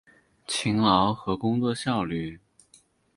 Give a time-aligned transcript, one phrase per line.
[0.47, 2.39] 勤劳和工作效率